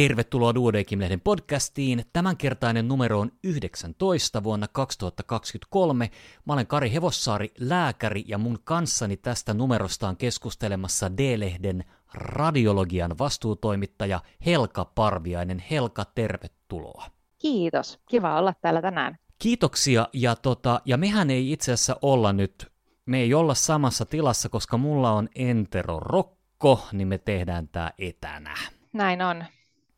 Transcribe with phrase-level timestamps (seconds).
[0.00, 2.04] Tervetuloa Duodeckim-lehden podcastiin.
[2.12, 6.10] Tämänkertainen numero on 19 vuonna 2023.
[6.46, 11.84] Mä olen Kari Hevossaari, lääkäri, ja mun kanssani tästä numerosta on keskustelemassa D-lehden
[12.14, 15.64] radiologian vastuutoimittaja Helka Parviainen.
[15.70, 17.06] Helka, tervetuloa.
[17.38, 19.18] Kiitos, kiva olla täällä tänään.
[19.38, 22.72] Kiitoksia, ja, tota, ja mehän ei itse asiassa olla nyt,
[23.06, 28.54] me ei olla samassa tilassa, koska mulla on enterorokko, niin me tehdään tää etänä.
[28.92, 29.44] Näin on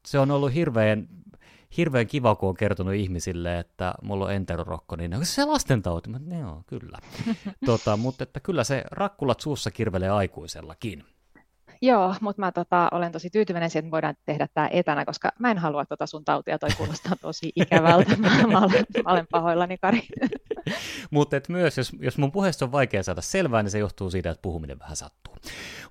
[0.07, 1.09] se on ollut hirveän,
[1.77, 6.11] hirveän kiva, kun on kertonut ihmisille, että mulla on enterorokko, niin onko se lastentauti?
[6.11, 6.99] Mä, joo, kyllä.
[7.67, 11.05] tota, mutta että kyllä se rakkulat suussa kirvelee aikuisellakin.
[11.85, 15.51] Joo, mutta mä tota, olen tosi tyytyväinen siihen, että voidaan tehdä tämä etänä, koska mä
[15.51, 18.17] en halua tota sun tautia, toi kuulostaa tosi ikävältä.
[18.17, 20.03] Mä, mä, olen, mä olen pahoillani, Kari.
[21.11, 24.43] mutta myös, jos, jos mun puheesta on vaikea saada selvää, niin se johtuu siitä, että
[24.43, 25.35] puhuminen vähän sattuu.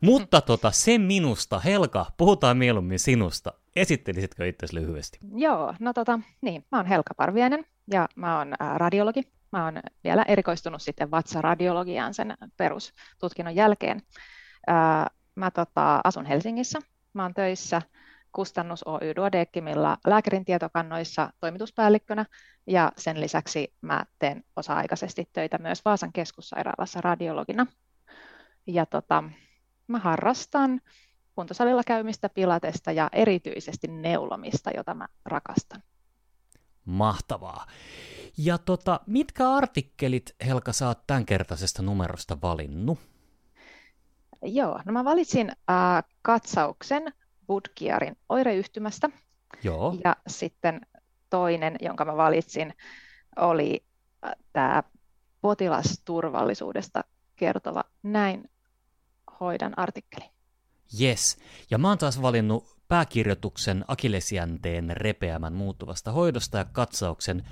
[0.02, 3.54] Mutta tota, se minusta, Helka, puhutaan mieluummin sinusta.
[3.76, 5.20] Esittelisitkö itsesi lyhyesti?
[5.36, 9.22] Joo, no tota, niin, mä oon Helka Parviainen ja mä oon radiologi.
[9.52, 14.02] Mä oon vielä erikoistunut sitten vatsaradiologiaan sen perustutkinnon jälkeen.
[15.36, 16.80] Mä tota, asun Helsingissä.
[17.14, 17.82] Mä oon töissä
[18.32, 22.26] Kustannus Oy Duodecimilla lääkärin tietokannoissa toimituspäällikkönä
[22.68, 27.68] ja sen lisäksi mä teen osa-aikaisesti töitä myös Vaasan keskussairaalassa radiologina.
[28.68, 29.24] Ja tota,
[29.88, 30.82] mä harrastan
[31.42, 35.84] kuntosalilla käymistä, pilatesta ja erityisesti neulomista, jota mä rakastan.
[36.86, 37.66] Mahtavaa.
[38.38, 43.00] Ja tota, mitkä artikkelit, Helka, sä oot tämänkertaisesta numerosta valinnut?
[44.42, 47.14] Joo, no mä valitsin äh, katsauksen
[47.48, 49.10] Budkiarin oireyhtymästä.
[49.64, 49.96] Joo.
[50.04, 50.82] Ja sitten
[51.30, 52.74] toinen, jonka mä valitsin,
[53.36, 53.86] oli
[54.26, 54.84] äh, tämä
[55.42, 57.04] potilasturvallisuudesta
[57.36, 58.50] kertova Näin
[59.40, 60.31] hoidan artikkeli.
[61.00, 61.38] Yes,
[61.70, 67.44] ja mä oon taas valinnut pääkirjoituksen akilesjänteen repeämän muuttuvasta hoidosta ja katsauksen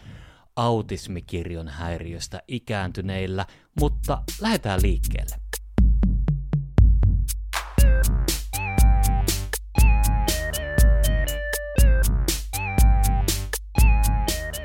[0.55, 3.45] autismikirjon häiriöstä ikääntyneillä,
[3.79, 5.35] mutta lähdetään liikkeelle.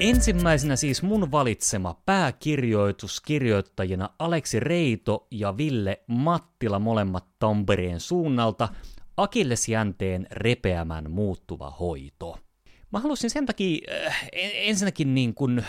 [0.01, 8.69] Ensimmäisenä siis mun valitsema pääkirjoitus kirjoittajina Aleksi Reito ja Ville Mattila molemmat Tampereen suunnalta
[9.17, 12.39] Akillesjänteen repeämän muuttuva hoito.
[12.93, 15.65] Mä halusin sen takia äh, ensinnäkin niin kuin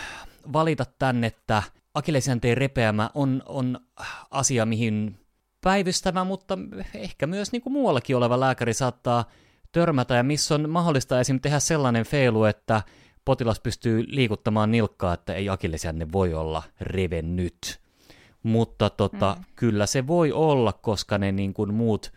[0.52, 1.62] valita tän, että
[1.94, 3.80] akillesjänteen repeämä on, on
[4.30, 5.18] asia, mihin
[5.60, 6.58] päivystävä, mutta
[6.94, 9.24] ehkä myös niin kuin muuallakin oleva lääkäri saattaa
[9.72, 11.40] törmätä, ja missä on mahdollista esim.
[11.40, 12.82] tehdä sellainen feilu, että
[13.26, 17.80] potilas pystyy liikuttamaan nilkkaa, että ei akillesjänne voi olla revennyt.
[18.42, 19.44] Mutta tota, mm.
[19.56, 22.12] kyllä se voi olla, koska ne niin kuin muut,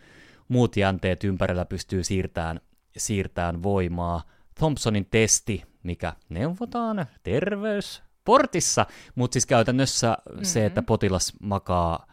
[0.48, 2.60] muut jänteet ympärillä pystyy siirtämään,
[2.96, 4.22] siirtämään voimaa.
[4.54, 10.44] Thompsonin testi, mikä neuvotaan terveysportissa, mutta siis käytännössä mm-hmm.
[10.44, 12.06] se, että potilas makaa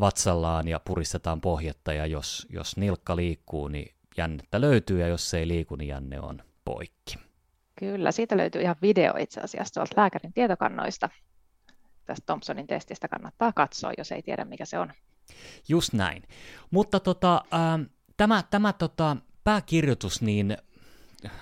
[0.00, 5.38] vatsallaan ja puristetaan pohjetta, ja jos, jos nilkka liikkuu, niin jännettä löytyy, ja jos se
[5.38, 7.27] ei liiku, niin jänne on poikki.
[7.78, 11.08] Kyllä, siitä löytyy ihan video itse asiassa tuolta lääkärin tietokannoista.
[12.04, 14.92] Tästä Thompsonin testistä kannattaa katsoa, jos ei tiedä mikä se on.
[15.68, 16.22] Just näin.
[16.70, 20.56] Mutta tota, äh, tämä, tämä tota, pääkirjoitus niin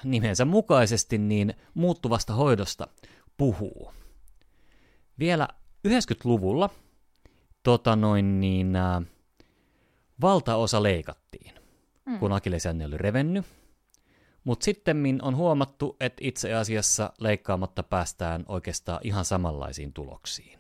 [0.05, 2.89] nimensä mukaisesti niin muuttuvasta hoidosta
[3.37, 3.93] puhuu.
[5.19, 5.49] Vielä
[5.89, 6.71] 90-luvulla
[7.63, 9.03] tota noin, niin, äh,
[10.21, 11.55] valtaosa leikattiin,
[12.07, 12.19] mm.
[12.19, 13.47] kun akillesjänne oli revennyt
[14.47, 20.59] mutta sitten on huomattu, että itse asiassa leikkaamatta päästään oikeastaan ihan samanlaisiin tuloksiin.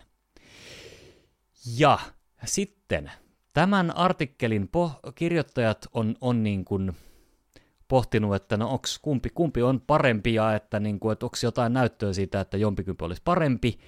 [1.79, 1.99] Ja
[2.45, 3.11] sitten
[3.55, 6.97] tämän artikkelin po- kirjoittajat on, on niin kuin
[7.89, 11.73] pohtinut, että no onks, kumpi, kumpi on parempi ja että, niin kuin, että onko jotain
[11.73, 13.79] näyttöä siitä, että jompikumpi olisi parempi.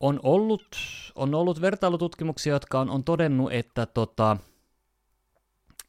[0.00, 0.66] On ollut,
[1.14, 4.36] on ollut vertailututkimuksia, jotka on, on todennut, että tota,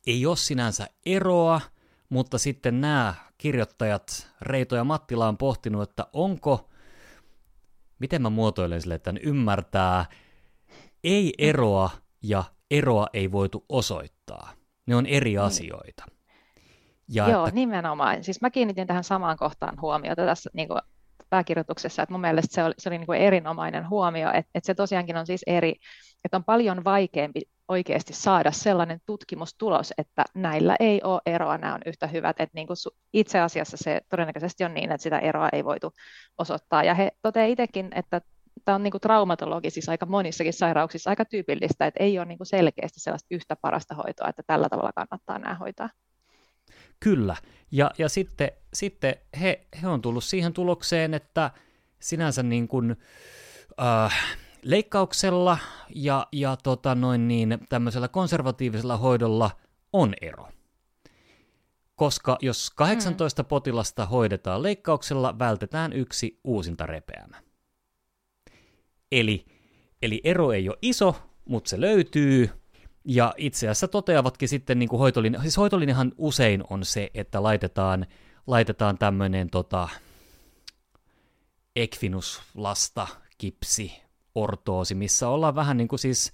[0.07, 1.62] ei ole sinänsä eroa–
[2.13, 6.69] mutta sitten nämä kirjoittajat, Reito ja Mattila, on pohtinut, että onko,
[8.00, 10.06] miten mä muotoilen sille, että ymmärtää,
[11.04, 11.89] ei eroa
[12.24, 14.51] ja eroa ei voitu osoittaa.
[14.86, 15.42] Ne on eri niin.
[15.42, 16.06] asioita.
[17.10, 17.56] Ja Joo, että...
[17.56, 18.24] nimenomaan.
[18.24, 20.81] Siis mä kiinnitin tähän samaan kohtaan huomiota tässä niin kuin
[21.30, 24.74] pääkirjoituksessa, että mun mielestä se oli, se oli niin kuin erinomainen huomio, että, että se
[24.74, 25.75] tosiaankin on siis eri,
[26.24, 31.81] että on paljon vaikeampi oikeasti saada sellainen tutkimustulos, että näillä ei ole eroa, nämä on
[31.86, 32.40] yhtä hyvät.
[32.40, 32.78] Että niin kuin
[33.14, 35.94] itse asiassa se todennäköisesti on niin, että sitä eroa ei voitu
[36.38, 36.84] osoittaa.
[36.84, 38.22] Ja he toteavat itsekin, että
[38.66, 42.48] tämä on niin kuin traumatologisissa aika monissakin sairauksissa aika tyypillistä, että ei ole niin kuin
[42.48, 45.90] selkeästi sellaista yhtä parasta hoitoa, että tällä tavalla kannattaa nämä hoitaa.
[47.00, 47.36] Kyllä,
[47.72, 51.52] ja, ja sitten, sitten he, he on tullut siihen tulokseen, että
[52.00, 52.96] sinänsä niin kuin,
[53.81, 55.57] äh, leikkauksella
[55.95, 59.51] ja, ja tota noin niin, tämmöisellä konservatiivisella hoidolla
[59.94, 60.48] on ero.
[61.95, 63.48] Koska jos 18 mm.
[63.48, 67.42] potilasta hoidetaan leikkauksella, vältetään yksi uusinta repeämä.
[69.12, 69.45] Eli,
[70.01, 71.15] eli ero ei ole iso,
[71.45, 72.50] mutta se löytyy,
[73.06, 78.06] ja itse asiassa toteavatkin sitten niin kuin hoitolinja, siis hoitolinjahan usein on se, että laitetaan,
[78.48, 79.89] laitetaan tämmöinen tota,
[81.75, 83.07] ekvinuslasta,
[83.38, 84.02] kipsi,
[84.35, 86.31] ortoosi, missä ollaan vähän niin kuin siis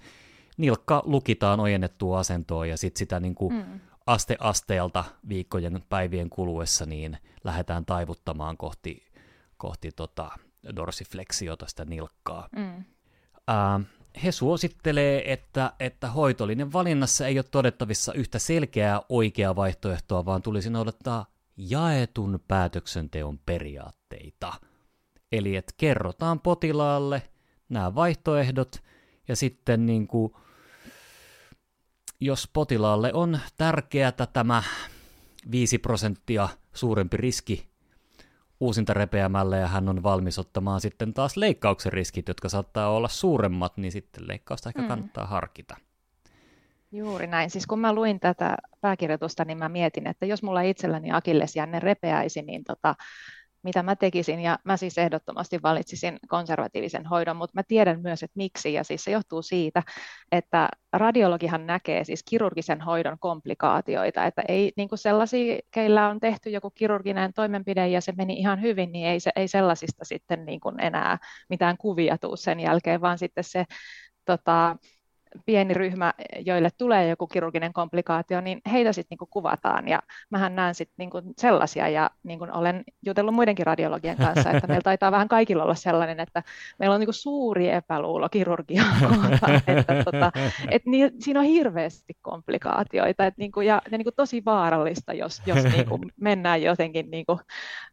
[0.56, 3.80] nilkka lukitaan ojennettua asentoon ja sitten sitä niin kuin mm.
[4.06, 9.06] aste asteelta viikkojen päivien kuluessa niin lähdetään taivuttamaan kohti,
[9.56, 10.30] kohti tota
[10.76, 12.48] dorsifleksiota sitä nilkkaa.
[12.56, 12.84] Mm.
[13.48, 13.80] Ää,
[14.24, 20.70] he suosittelee, että, että hoitollinen valinnassa ei ole todettavissa yhtä selkeää oikeaa vaihtoehtoa, vaan tulisi
[20.70, 21.26] noudattaa
[21.56, 24.52] jaetun päätöksenteon periaatteita.
[25.32, 27.22] Eli että kerrotaan potilaalle
[27.70, 28.82] nämä vaihtoehdot,
[29.28, 30.32] ja sitten niin kuin,
[32.20, 34.62] jos potilaalle on tärkeää tämä
[35.50, 37.70] 5 prosenttia suurempi riski
[38.60, 43.76] uusinta repeämällä ja hän on valmis ottamaan sitten taas leikkauksen riskit, jotka saattaa olla suuremmat,
[43.76, 44.88] niin sitten leikkausta ehkä mm.
[44.88, 45.76] kannattaa harkita.
[46.92, 47.50] Juuri näin.
[47.50, 52.42] Siis kun mä luin tätä pääkirjoitusta, niin mä mietin, että jos mulla itselläni akillesjänne repeäisi,
[52.42, 52.94] niin tota,
[53.62, 58.36] mitä mä tekisin, ja mä siis ehdottomasti valitsisin konservatiivisen hoidon, mutta mä tiedän myös, että
[58.36, 59.82] miksi, ja siis se johtuu siitä,
[60.32, 66.50] että radiologihan näkee siis kirurgisen hoidon komplikaatioita, että ei niin kuin sellaisia, keillä on tehty
[66.50, 70.60] joku kirurginen toimenpide ja se meni ihan hyvin, niin ei, se, ei sellaisista sitten niin
[70.60, 71.18] kuin enää
[71.48, 73.64] mitään kuvia tuu sen jälkeen, vaan sitten se
[74.24, 74.76] tota,
[75.46, 76.14] pieni ryhmä,
[76.46, 79.88] joille tulee joku kirurginen komplikaatio, niin heitä sitten niinku kuvataan.
[79.88, 84.82] Ja mähän näen sitten niinku sellaisia, ja niinku olen jutellut muidenkin radiologien kanssa, että meillä
[84.82, 86.42] taitaa vähän kaikilla olla sellainen, että
[86.78, 90.32] meillä on niinku suuri epäluulo kirurgiaa kohtaan, että tota,
[90.70, 95.64] et niin, siinä on hirveästi komplikaatioita, et niinku, ja ne niinku tosi vaarallista, jos, jos
[95.64, 97.40] niinku mennään jotenkin niinku,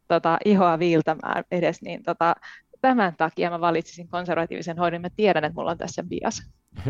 [0.08, 2.34] tota, ihoa viiltämään edes, niin tota,
[2.80, 5.00] tämän takia mä valitsisin konservatiivisen hoidon.
[5.00, 6.42] Mä tiedän, että mulla on tässä bias.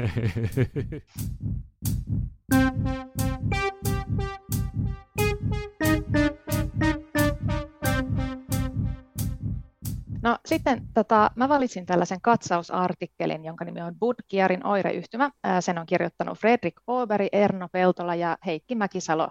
[10.22, 15.30] No sitten tota, mä valitsin tällaisen katsausartikkelin, jonka nimi on Budkiarin oireyhtymä.
[15.60, 19.30] Sen on kirjoittanut Fredrik Åberg, Erno Peltola ja Heikki Mäkisalo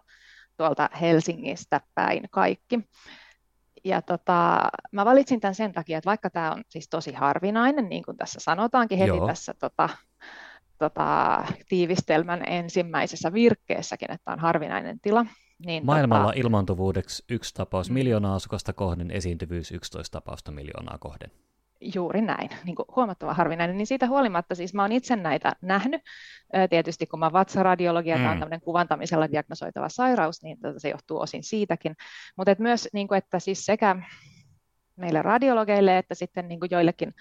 [0.57, 2.80] tuolta Helsingistä päin kaikki.
[3.84, 8.04] Ja tota, mä valitsin tämän sen takia, että vaikka tämä on siis tosi harvinainen, niin
[8.04, 9.28] kuin tässä sanotaankin heti Joo.
[9.28, 9.90] tässä tota,
[10.78, 11.38] tota,
[11.70, 15.26] tiivistelmän ensimmäisessä virkkeessäkin, että on harvinainen tila.
[15.66, 21.32] Niin, Maailmalla tota, ilmaantuvuudeksi yksi tapaus miljoonaa asukasta kohden, esiintyvyys 11 tapausta miljoonaa kohden.
[21.82, 23.78] Juuri näin, niin kuin huomattava harvinainen.
[23.78, 26.02] Niin siitä huolimatta siis mä oon itse näitä nähnyt.
[26.70, 28.22] Tietysti kun mä vatsaradiologia, mm.
[28.22, 31.96] tämä on tämmöinen kuvantamisella diagnosoitava sairaus, niin tota se johtuu osin siitäkin.
[32.38, 33.96] Mutta et myös, niin kuin, että siis sekä
[34.96, 37.14] meille radiologeille että sitten niin kuin joillekin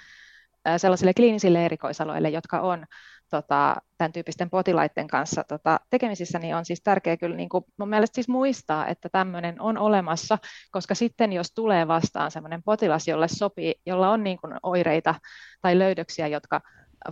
[0.76, 2.86] sellaisille kliinisille erikoisaloille, jotka on
[3.30, 7.88] tota, tämän tyyppisten potilaiden kanssa tota, tekemisissä, niin on siis tärkeää kyllä niin kuin mun
[7.88, 10.38] mielestä siis muistaa, että tämmöinen on olemassa,
[10.70, 15.14] koska sitten jos tulee vastaan sellainen potilas, jolle sopii, jolla on niin kuin oireita
[15.62, 16.60] tai löydöksiä, jotka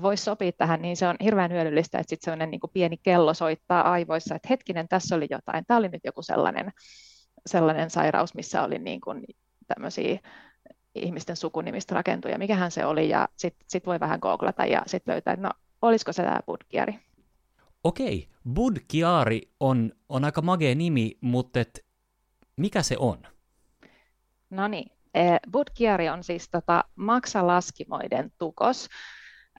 [0.02, 3.34] voisi sopia tähän, niin se on hirveän hyödyllistä, että sitten sellainen niin kuin pieni kello
[3.34, 6.72] soittaa aivoissa, että hetkinen, tässä oli jotain, tämä oli nyt joku sellainen,
[7.46, 9.24] sellainen sairaus, missä oli niin kuin
[9.66, 10.18] tämmöisiä
[10.94, 15.34] ihmisten sukunimistä rakentuja, mikähän se oli, ja sitten sit voi vähän googlata ja sitten löytää,
[15.34, 15.50] että no
[15.88, 16.98] olisiko se tämä Budkiari?
[17.84, 21.86] Okei, Budkiari on, on aika magea nimi, mutta et,
[22.56, 23.22] mikä se on?
[24.50, 28.88] No niin, eh, Budkiari on siis tota maksalaskimoiden tukos,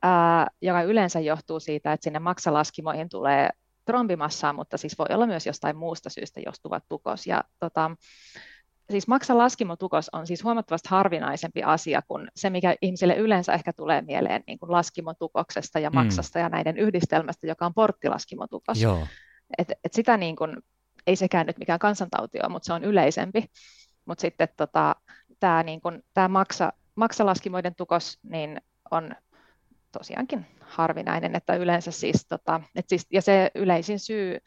[0.01, 3.50] ää, joka yleensä johtuu siitä, että sinne maksalaskimoihin tulee
[3.86, 7.27] trombimassaa, mutta siis voi olla myös jostain muusta syystä johtuva tukos.
[7.27, 7.91] Ja tota,
[8.92, 14.44] siis maksalaskimotukos on siis huomattavasti harvinaisempi asia kuin se, mikä ihmisille yleensä ehkä tulee mieleen
[14.48, 15.96] niin kuin laskimotukoksesta ja mm.
[15.96, 16.44] maksasta mm.
[16.44, 18.82] ja näiden yhdistelmästä, joka on porttilaskimotukos.
[18.82, 19.08] Joo.
[19.58, 20.58] Et, et sitä niin kuin,
[21.08, 23.46] ei sekään nyt mikään kansantauti ole, mutta se on yleisempi.
[24.06, 24.96] Mutta sitten tota,
[25.39, 25.82] tämä niin
[26.13, 28.62] tää maksa, maksalaskimoiden tukos niin
[28.92, 29.15] on
[29.92, 34.38] tosiaankin harvinainen, että yleensä siis, tota, et siis, ja se yleisin syy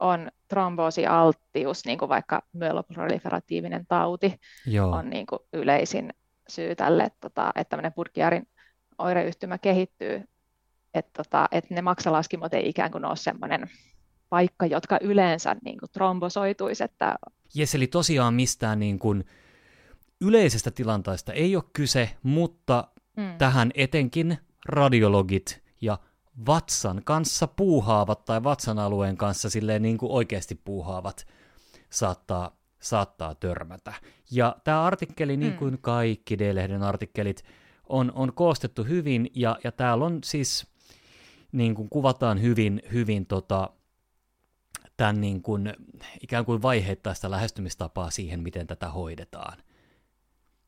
[0.00, 4.90] on tromboosialttius, niin kuin vaikka myeloproliferatiivinen tauti Joo.
[4.90, 6.14] on niin kuin yleisin
[6.48, 8.48] syy tälle, tota, että tämmöinen Burkiarin
[8.98, 10.22] oireyhtymä kehittyy,
[10.94, 13.70] että, tota, että ne maksalaskimot ei ikään kuin ole semmoinen
[14.28, 17.16] paikka, jotka yleensä niin kuin trombosoituisi, että
[17.54, 19.24] Jes, eli tosiaan mistään niin kuin
[20.20, 23.38] yleisestä tilanteesta ei ole kyse, mutta mm.
[23.38, 24.38] tähän etenkin
[24.68, 25.98] radiologit ja
[26.46, 31.26] vatsan kanssa puuhaavat tai vatsan alueen kanssa silleen niin kuin oikeasti puuhaavat
[31.90, 33.92] saattaa, saattaa törmätä.
[34.30, 35.78] Ja tämä artikkeli, niin kuin mm.
[35.80, 37.44] kaikki D-lehden artikkelit,
[37.88, 40.66] on, on koostettu hyvin, ja, ja täällä on siis,
[41.52, 43.70] niin kuin kuvataan hyvin, hyvin tota,
[44.96, 45.72] tämän niin kuin,
[46.22, 49.58] ikään kuin vaiheittaista lähestymistapaa siihen, miten tätä hoidetaan.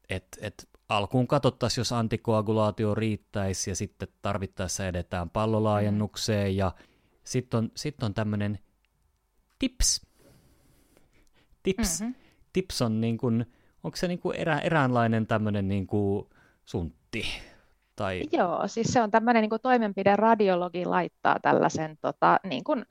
[0.08, 6.72] Et, et alkuun katsottaisiin, jos antikoagulaatio riittäisi, ja sitten tarvittaessa edetään pallolaajennukseen, ja
[7.24, 8.58] sitten on, sit on tämmöinen
[9.58, 10.06] tips.
[11.62, 12.14] Tips, mm-hmm.
[12.52, 13.46] tips on niin kuin,
[13.84, 16.28] onko se niin kuin erä, eräänlainen tämmöinen niin kuin
[16.64, 17.24] suntti?
[17.96, 18.22] Tai...
[18.32, 22.84] Joo, siis se on tämmöinen niin kuin toimenpide, radiologi laittaa tällaisen tota, niin kuin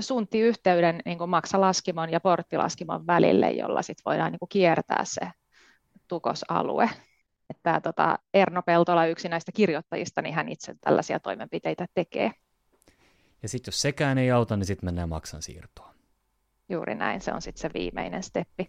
[0.00, 5.20] sunttiyhteyden niin kuin maksalaskimon ja porttilaskimon välille, jolla sit voidaan niin kuin kiertää se
[6.08, 6.90] tukosalue.
[7.50, 12.32] Että tämä tota, Erno Peltola, yksi näistä kirjoittajista, niin hän itse tällaisia toimenpiteitä tekee.
[13.42, 15.94] Ja sitten jos sekään ei auta, niin sitten mennään maksan siirtoon.
[16.68, 18.68] Juuri näin, se on sitten se viimeinen steppi.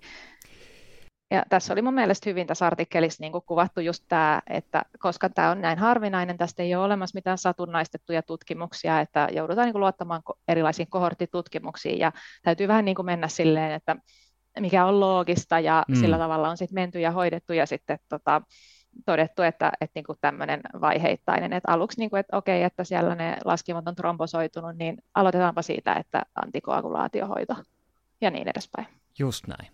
[1.32, 5.52] Ja tässä oli mun mielestä hyvin tässä artikkelissa niin kuvattu just tämä, että koska tämä
[5.52, 10.90] on näin harvinainen, tästä ei ole olemassa mitään satunnaistettuja tutkimuksia, että joudutaan niin luottamaan erilaisiin
[10.90, 12.12] kohorttitutkimuksiin ja
[12.44, 13.96] täytyy vähän niin mennä silleen, että
[14.60, 15.96] mikä on loogista ja mm.
[15.96, 18.42] sillä tavalla on sitten menty ja hoidettu ja sitten tota,
[19.06, 23.16] todettu, että, että niin kuin tämmöinen vaiheittainen, että aluksi niin kuin, että okei, että siellä
[23.16, 27.56] ne laskimot on trombosoitunut, niin aloitetaanpa siitä, että antikoagulaatiohoito
[28.22, 28.88] ja niin edespäin.
[29.20, 29.72] Just näin.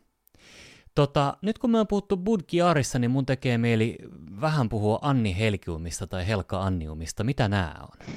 [0.96, 3.98] Tota, nyt kun me on puhuttu Budkiarissa, niin mun tekee mieli
[4.42, 7.24] vähän puhua Anni Helkiumista tai Helka Anniumista.
[7.24, 8.16] Mitä nämä on?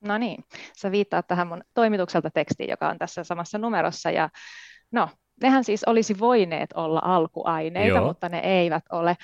[0.00, 0.44] No niin,
[0.76, 4.10] sä viittaat tähän mun toimitukselta tekstiin, joka on tässä samassa numerossa.
[4.10, 4.28] Ja
[4.92, 5.08] no,
[5.42, 8.06] nehän siis olisi voineet olla alkuaineita, Joo.
[8.06, 9.16] mutta ne eivät ole.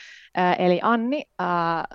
[0.58, 1.24] Eli Anni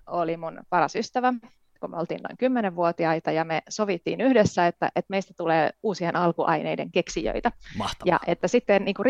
[0.08, 1.34] oli mun paras ystävä,
[1.82, 6.92] kun me oltiin noin kymmenenvuotiaita ja me sovittiin yhdessä, että, että meistä tulee uusien alkuaineiden
[6.92, 7.52] keksijöitä.
[7.78, 8.14] Mahtavaa.
[8.14, 9.06] Ja että sitten niin kuin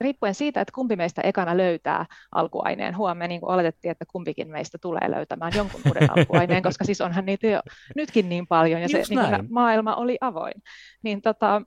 [0.00, 4.78] riippuen siitä, että kumpi meistä ekana löytää alkuaineen, huomenna niin kuin oletettiin, että kumpikin meistä
[4.78, 7.60] tulee löytämään jonkun uuden alkuaineen, koska siis onhan niitä jo
[7.96, 10.62] nytkin niin paljon ja se niin kuin, maailma oli avoin.
[11.02, 11.62] Niin tota,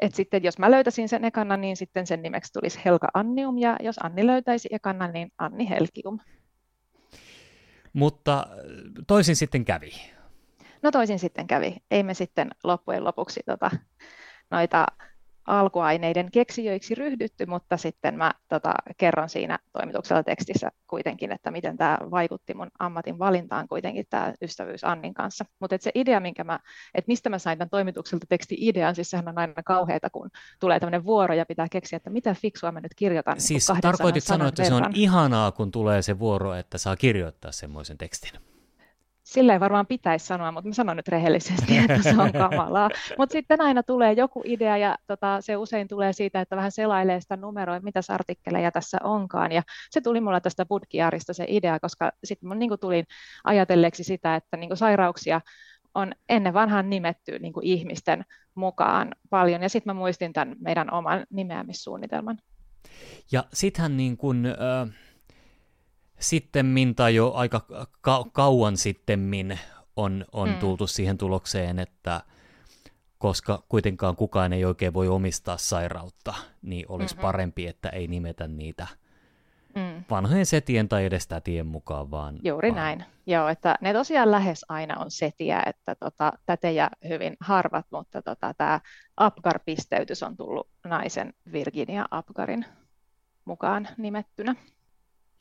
[0.00, 3.76] et sitten jos mä löytäisin sen ekana, niin sitten sen nimeksi tulisi Helka Annium, ja
[3.80, 6.18] jos Anni löytäisi ekana, niin Anni Helkium.
[7.92, 8.56] Mutta äh,
[9.06, 9.90] toisin sitten kävi.
[10.82, 11.76] No toisin sitten kävi.
[11.90, 13.70] Ei me sitten loppujen lopuksi tota,
[14.50, 14.86] noita
[15.46, 21.98] alkuaineiden keksijöiksi ryhdytty, mutta sitten mä tota, kerron siinä toimituksella tekstissä kuitenkin, että miten tämä
[22.10, 25.44] vaikutti mun ammatin valintaan kuitenkin tämä ystävyys Annin kanssa.
[25.60, 26.58] Mutta se idea, minkä mä,
[26.94, 30.30] että mistä mä sain tämän toimitukselta teksti-idean, siis sehän on aina kauheata, kun
[30.60, 33.40] tulee tämmöinen vuoro ja pitää keksiä, että mitä fiksua mä nyt kirjoitan.
[33.40, 34.78] Siis tarkoitit sanoa, että verran.
[34.78, 38.49] se on ihanaa, kun tulee se vuoro, että saa kirjoittaa semmoisen tekstin
[39.30, 42.90] sillä ei varmaan pitäisi sanoa, mutta mä sanon nyt rehellisesti, että se on kamalaa.
[43.18, 47.20] Mutta sitten aina tulee joku idea ja tota, se usein tulee siitä, että vähän selailee
[47.20, 49.52] sitä numeroa, mitä artikkeleja tässä onkaan.
[49.52, 53.04] Ja se tuli mulla tästä Budkiarista se idea, koska sitten mun niin tulin
[53.44, 55.40] ajatelleeksi sitä, että niin sairauksia
[55.94, 59.62] on ennen vanhaan nimetty niin ihmisten mukaan paljon.
[59.62, 62.38] Ja sitten mä muistin tämän meidän oman nimeämissuunnitelman.
[63.32, 65.09] Ja sittenhän niin kuin, äh
[66.20, 67.66] sittemmin tai jo aika
[68.00, 69.58] ka- kauan sittemmin
[69.96, 70.54] on, on mm.
[70.54, 72.20] tultu siihen tulokseen, että
[73.18, 77.22] koska kuitenkaan kukaan ei oikein voi omistaa sairautta, niin olisi Mm-mm.
[77.22, 78.86] parempi, että ei nimetä niitä
[79.74, 80.04] mm.
[80.10, 82.38] vanhojen setien tai edes tätien mukaan, vaan...
[82.42, 82.76] Juuri vaan...
[82.76, 83.04] näin.
[83.26, 88.54] Joo, että ne tosiaan lähes aina on setiä, että tota, tätejä hyvin harvat, mutta tota,
[88.54, 88.80] tämä
[89.16, 92.64] Apgar-pisteytys on tullut naisen Virginia Apgarin
[93.44, 94.54] mukaan nimettynä.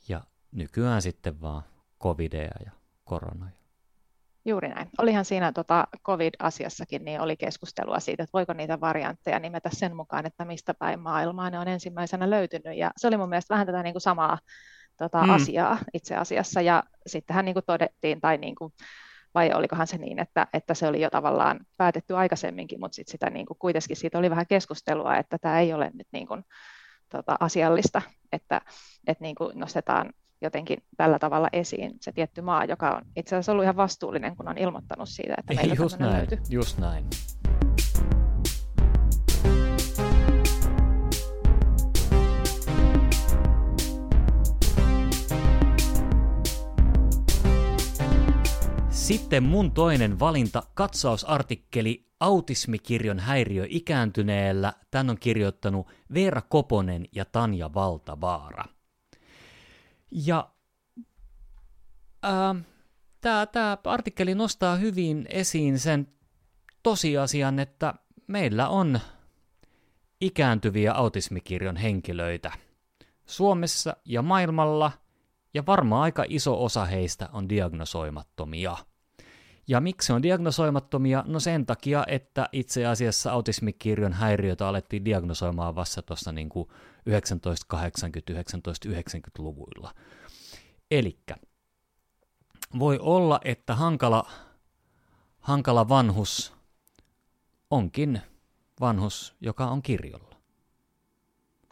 [0.10, 1.64] Ja nykyään sitten vaan
[2.04, 2.72] covideja ja
[3.04, 3.52] koronoja.
[4.46, 4.90] Juuri näin.
[4.98, 10.26] Olihan siinä tota COVID-asiassakin, niin oli keskustelua siitä, että voiko niitä variantteja nimetä sen mukaan,
[10.26, 12.78] että mistä päin maailmaa ne on ensimmäisenä löytynyt.
[12.78, 14.40] Ja se oli mun mielestä vähän tätä niin kuin samaa
[14.98, 15.30] tota, mm.
[15.30, 16.62] asiaa itse asiassa.
[16.62, 18.74] Ja sittenhän niin kuin todettiin, tai niin kuin,
[19.34, 23.30] vai olikohan se niin, että, että se oli jo tavallaan päätetty aikaisemminkin, mutta sitten sitä
[23.30, 26.44] niin kuin, kuitenkin siitä oli vähän keskustelua, että tämä ei ole nyt niin kuin,
[27.10, 28.02] tota, asiallista,
[28.32, 28.62] että,
[29.08, 33.52] että niin kuin nostetaan jotenkin tällä tavalla esiin se tietty maa, joka on itse asiassa
[33.52, 36.38] ollut ihan vastuullinen, kun on ilmoittanut siitä, että meillä just näin, löytyy.
[36.50, 37.06] Just näin.
[48.90, 54.74] Sitten mun toinen valinta, katsausartikkeli Autismikirjon häiriö ikääntyneellä.
[54.92, 58.79] Tän on kirjoittanut Veera Koponen ja Tanja Valtavaara.
[60.12, 60.50] Ja
[63.52, 66.08] tämä artikkeli nostaa hyvin esiin sen
[66.84, 67.94] tosiasian, että
[68.28, 69.00] meillä on
[70.22, 72.52] ikääntyviä autismikirjon henkilöitä
[73.26, 74.92] Suomessa ja maailmalla,
[75.54, 78.78] ja varmaan aika iso osa heistä on diagnosoimattomia.
[79.68, 81.24] Ja miksi on diagnosoimattomia?
[81.28, 86.50] No sen takia, että itse asiassa autismikirjon häiriötä alettiin diagnosoimaan vasta tuossa niin
[87.10, 89.94] 1980-1990-luvuilla.
[90.92, 91.36] Elikkä
[92.80, 94.32] voi olla, että hankala,
[95.40, 96.54] hankala vanhus
[97.70, 98.22] onkin
[98.80, 100.36] vanhus, joka on kirjolla.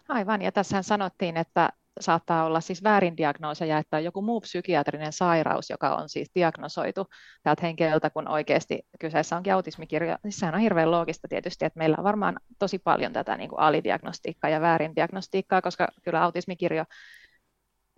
[0.07, 5.69] Aivan, ja tässä sanottiin, että saattaa olla siis väärindiagnooseja, että on joku muu psykiatrinen sairaus,
[5.69, 7.07] joka on siis diagnosoitu
[7.43, 10.15] tältä henkilöltä, kun oikeasti kyseessä onkin autismikirjo.
[10.21, 13.59] Siis sehän on hirveän loogista tietysti, että meillä on varmaan tosi paljon tätä niin kuin
[13.59, 16.83] alidiagnostiikkaa ja väärindiagnostiikkaa, koska kyllä autismikirjo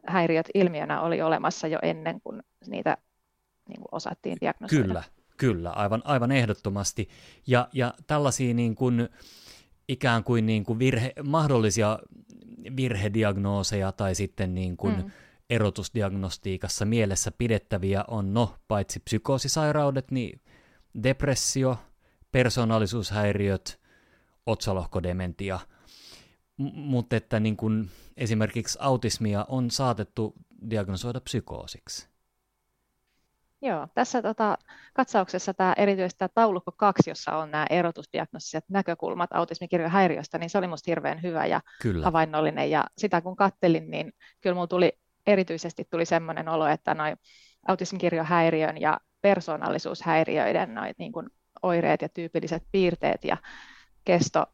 [0.08, 2.98] häiriöt ilmiönä oli olemassa jo ennen kuin niitä
[3.70, 4.84] niin kuin osattiin diagnosoida.
[4.84, 5.04] Kyllä,
[5.38, 7.10] kyllä, aivan, aivan ehdottomasti.
[7.48, 9.10] Ja, ja tällaisia niin kuin,
[9.90, 12.00] ikään kuin, niin kuin virhe, mahdollisia
[12.78, 15.12] virhediagnooseja tai sitten niin kuin mm.
[15.50, 20.42] erotusdiagnostiikassa mielessä pidettäviä on, no, paitsi psykoosisairaudet, niin
[21.04, 21.78] depressio,
[22.32, 23.80] persoonallisuushäiriöt,
[24.46, 25.60] otsalohkodementia,
[26.58, 30.34] M- mutta että niin kuin esimerkiksi autismia on saatettu
[30.70, 32.09] diagnosoida psykoosiksi.
[33.62, 34.58] Joo, tässä tota,
[34.94, 40.68] katsauksessa tämä erityisesti tämä taulukko 2, jossa on nämä erotusdiagnostiset näkökulmat autismikirjohäiriöstä, niin se oli
[40.68, 42.06] minusta hirveän hyvä ja kyllä.
[42.06, 42.72] havainnollinen.
[42.72, 44.94] Ja sitä kun kattelin, niin kyllä minulla tuli
[45.28, 47.18] erityisesti tuli sellainen olo, että noin
[47.68, 51.30] autismikirjohäiriön ja persoonallisuushäiriöiden noin niin kuin
[51.62, 53.38] oireet ja tyypilliset piirteet ja
[54.06, 54.46] kesto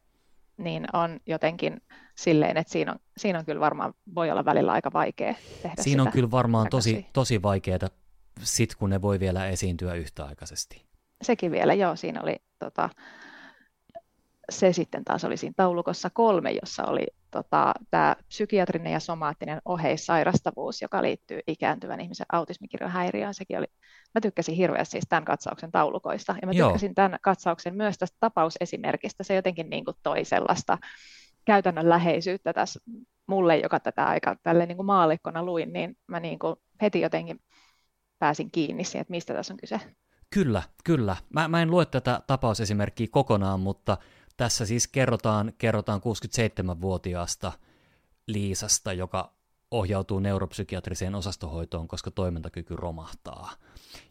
[0.58, 1.82] niin on jotenkin
[2.16, 6.04] silleen, että siinä on, siinä on kyllä varmaan, voi olla välillä aika vaikea tehdä Siinä
[6.04, 7.80] on kyllä varmaan tosi, tosi vaikeaa
[8.44, 10.86] sit kun ne voi vielä esiintyä yhtäaikaisesti.
[11.22, 12.90] Sekin vielä, joo, siinä oli tota,
[14.50, 20.82] se sitten taas oli siinä taulukossa kolme, jossa oli tota, tämä psykiatrinen ja somaattinen oheissairastavuus,
[20.82, 23.34] joka liittyy ikääntyvän ihmisen autismikirjohäiriöön.
[23.34, 23.68] Sekin oli,
[24.16, 26.94] mä tykkäsin hirveästi siis tämän katsauksen taulukoista, ja mä tykkäsin Joo.
[26.96, 29.24] tämän katsauksen myös tästä tapausesimerkistä.
[29.24, 30.78] Se jotenkin niin kuin toi sellaista
[31.46, 32.80] käytännön läheisyyttä tässä
[33.28, 37.40] mulle, joka tätä aika tälle niin kuin maallikkona luin, niin mä niin kuin heti jotenkin
[38.20, 39.80] pääsin kiinni siihen, että mistä tässä on kyse.
[40.30, 41.18] Kyllä, kyllä.
[41.30, 43.98] Mä, mä en lue tätä tapausesimerkkiä kokonaan, mutta
[44.38, 47.52] tässä siis kerrotaan, kerrotaan 67-vuotiaasta
[48.28, 49.34] Liisasta, joka
[49.72, 53.52] ohjautuu neuropsykiatriseen osastohoitoon, koska toimintakyky romahtaa.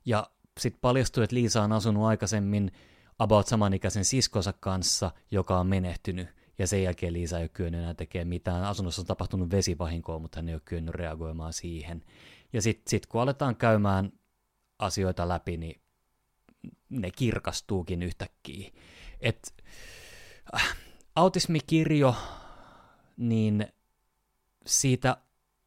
[0.04, 2.72] Ja sitten paljastuu, että Liisa on asunut aikaisemmin
[3.18, 7.94] about samanikäisen siskonsa kanssa, joka on menehtynyt, ja sen jälkeen Liisa ei ole kyennyt enää
[7.94, 8.64] tekemään mitään.
[8.64, 12.04] Asunnossa on tapahtunut vesivahinkoa, mutta hän ei ole kyennyt reagoimaan siihen.
[12.54, 14.12] Ja sitten sit kun aletaan käymään
[14.78, 15.80] asioita läpi, niin
[16.88, 18.70] ne kirkastuukin yhtäkkiä.
[19.20, 19.54] Et,
[20.54, 20.76] äh,
[21.16, 22.14] autismikirjo,
[23.16, 23.66] niin
[24.66, 25.16] siitä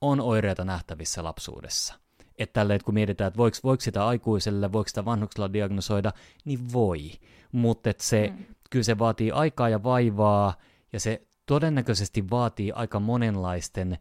[0.02, 2.00] on oireita nähtävissä lapsuudessa.
[2.38, 6.14] Että tälleen, kun mietitään, että voiko, voiko sitä aikuiselle, voiko sitä vanhuksella diagnosoida,
[6.46, 7.12] niin voi.
[7.52, 8.46] Mutta se, mm.
[8.70, 10.58] kyllä se vaatii aikaa ja vaivaa,
[10.94, 13.98] ja se todennäköisesti vaatii aika monenlaisten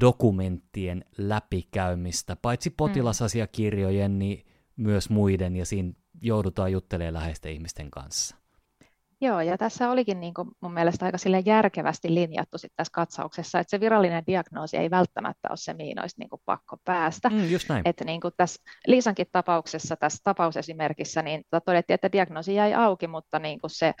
[0.00, 2.74] dokumenttien läpikäymistä, paitsi mm.
[2.76, 5.92] potilasasiakirjojen, niin myös muiden, ja siinä
[6.22, 8.36] joudutaan juttelemaan läheisten ihmisten kanssa.
[9.24, 13.58] Joo, ja tässä olikin niin kuin mun mielestä aika sille järkevästi linjattu sit tässä katsauksessa,
[13.58, 17.28] että se virallinen diagnoosi ei välttämättä ole se, mihin olisi niin kuin pakko päästä.
[17.28, 17.82] Mm, just näin.
[17.84, 23.06] Että niin kuin tässä Liisankin tapauksessa, tässä tapausesimerkissä, niin tota todettiin, että diagnoosi jäi auki,
[23.06, 23.92] mutta niin kuin se,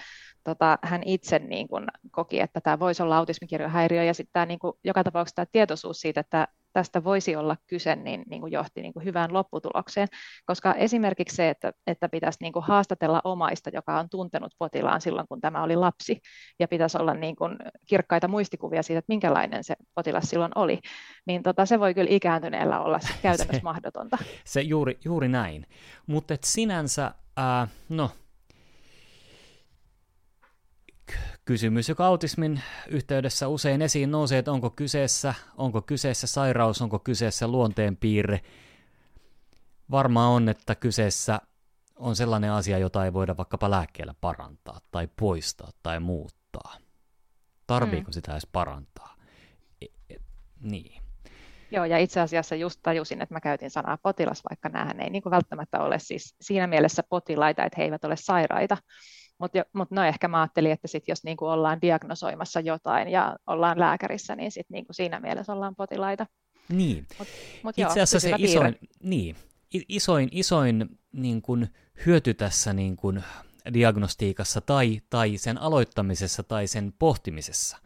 [0.44, 4.72] tota, hän itse niin kuin koki, että tämä voisi olla autismikirjohäiriö, ja sitten niin kuin,
[4.84, 8.92] joka tapauksessa tämä tietoisuus siitä, että tästä voisi olla kyse, niin, niin kuin johti niin
[8.92, 10.08] kuin hyvään lopputulokseen.
[10.46, 15.28] Koska esimerkiksi se, että, että pitäisi niin kuin haastatella omaista, joka on tuntenut potilaan silloin,
[15.28, 16.20] kun tämä oli lapsi,
[16.60, 17.56] ja pitäisi olla niin kuin
[17.86, 20.80] kirkkaita muistikuvia siitä, että minkälainen se potilas silloin oli,
[21.26, 24.18] niin tota, se voi kyllä ikääntyneellä olla käytännössä se, mahdotonta.
[24.44, 25.66] Se juuri, juuri näin.
[26.06, 28.10] Mutta sinänsä, äh, no
[31.44, 37.48] kysymys, joka autismin yhteydessä usein esiin nousee, että onko kyseessä, onko kyseessä sairaus, onko kyseessä
[37.48, 38.40] luonteenpiirre.
[39.90, 41.40] Varmaan on, että kyseessä
[41.96, 46.76] on sellainen asia, jota ei voida vaikkapa lääkkeellä parantaa tai poistaa tai muuttaa.
[47.66, 48.12] Tarviiko mm.
[48.12, 49.16] sitä edes parantaa?
[49.80, 50.16] E, e,
[50.60, 51.02] niin.
[51.70, 55.22] Joo, ja itse asiassa just tajusin, että mä käytin sanaa potilas, vaikka näähän ei niin
[55.22, 58.76] kuin välttämättä ole siis siinä mielessä potilaita, että he eivät ole sairaita,
[59.42, 63.36] mutta mut no ehkä mä ajattelin, että sit jos niin kuin ollaan diagnosoimassa jotain ja
[63.46, 66.26] ollaan lääkärissä, niin sit niin kuin siinä mielessä ollaan potilaita.
[66.68, 67.06] Niin.
[67.18, 67.28] Mut,
[67.62, 69.36] mut Itse asiassa se isoin, niin,
[69.88, 71.68] isoin, isoin niin kuin
[72.06, 73.24] hyöty tässä niin kuin
[73.74, 77.76] diagnostiikassa tai, tai sen aloittamisessa tai sen pohtimisessa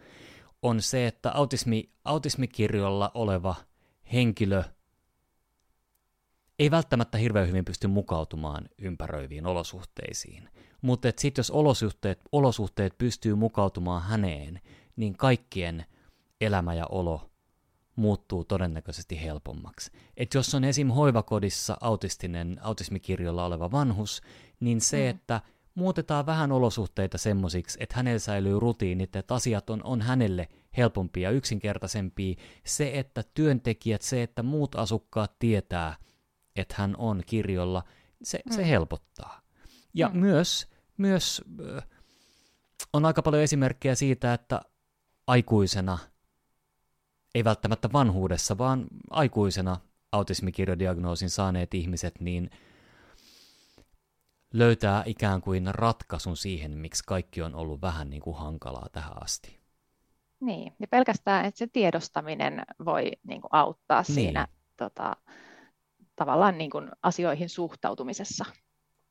[0.63, 3.55] on se, että autismi, autismikirjolla oleva
[4.13, 4.63] henkilö
[6.59, 10.49] ei välttämättä hirveän hyvin pysty mukautumaan ympäröiviin olosuhteisiin.
[10.83, 14.61] Mutta sitten jos olosuhteet, olosuhteet pystyy mukautumaan häneen,
[14.97, 15.85] niin kaikkien
[16.41, 17.31] elämä ja olo
[17.97, 19.93] muuttuu todennäköisesti helpommaksi.
[20.17, 20.89] Et jos on esim.
[20.89, 24.23] hoivakodissa autistinen, autismikirjolla oleva vanhus,
[24.61, 25.11] niin se, mm.
[25.17, 25.41] että
[25.75, 31.37] muutetaan vähän olosuhteita semmoisiksi, että hänellä säilyy rutiinit, että asiat on, on hänelle helpompia ja
[31.37, 32.35] yksinkertaisempia.
[32.65, 35.97] Se, että työntekijät, se, että muut asukkaat tietää,
[36.59, 37.83] että hän on kirjolla,
[38.23, 38.53] se, mm.
[38.53, 39.41] se helpottaa.
[39.95, 40.19] Ja mm.
[40.19, 41.43] myös, myös
[41.77, 41.87] äh,
[42.93, 44.61] on aika paljon esimerkkejä siitä, että
[45.27, 45.99] aikuisena,
[47.35, 49.77] ei välttämättä vanhuudessa, vaan aikuisena
[50.13, 52.51] autismikirjodiagnoosin saaneet ihmiset, niin
[54.53, 59.61] löytää ikään kuin ratkaisun siihen, miksi kaikki on ollut vähän niin kuin hankalaa tähän asti.
[60.41, 64.15] Niin, ja pelkästään, että se tiedostaminen voi niin kuin auttaa niin.
[64.15, 65.17] siinä tota,
[66.17, 68.45] tavallaan niin kuin asioihin suhtautumisessa.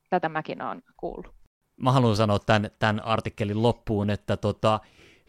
[0.09, 1.35] Tätä mäkin olen kuullut.
[1.77, 4.79] Mä haluan sanoa tämän, tämän artikkelin loppuun, että tota,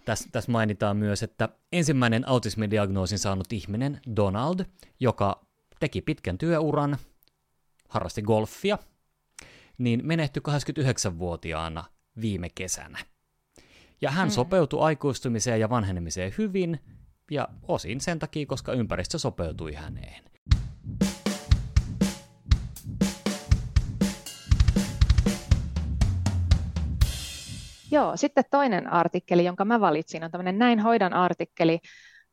[0.04, 4.64] tässä, tässä mainitaan myös, että ensimmäinen autismidiagnoosin saanut ihminen, Donald,
[5.00, 5.46] joka
[5.80, 6.96] teki pitkän työuran,
[7.88, 8.78] harrasti golfia,
[9.78, 11.84] niin menehtyi 29-vuotiaana
[12.20, 12.98] viime kesänä.
[14.00, 14.32] Ja hän mm.
[14.32, 16.80] sopeutui aikuistumiseen ja vanhenemiseen hyvin,
[17.30, 20.24] ja osin sen takia, koska ympäristö sopeutui häneen.
[27.90, 31.78] Joo, sitten toinen artikkeli, jonka mä valitsin, on tämmöinen Näin hoidan artikkeli.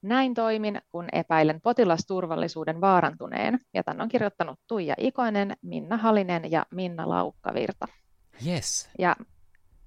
[0.01, 3.59] Näin toimin, kun epäilen potilasturvallisuuden vaarantuneen.
[3.73, 7.87] Ja tämän on kirjoittanut Tuija Ikoinen, Minna Halinen ja Minna Laukkavirta.
[8.47, 8.89] Yes.
[8.99, 9.15] Ja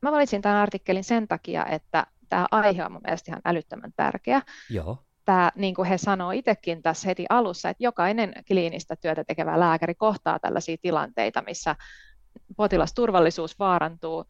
[0.02, 4.42] mä valitsin tämän artikkelin sen takia, että tämä aihe on mun mielestä ihan älyttömän tärkeä.
[4.70, 4.98] Joo.
[5.24, 9.94] Tämä, niin kuin he sanoo itsekin tässä heti alussa, että jokainen kliinistä työtä tekevä lääkäri
[9.94, 11.76] kohtaa tällaisia tilanteita, missä
[12.56, 14.24] potilasturvallisuus vaarantuu.